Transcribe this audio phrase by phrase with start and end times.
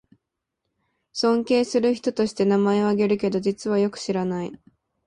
[1.13, 4.51] 尊敬する人として名前をあげるけど、実はよく知らない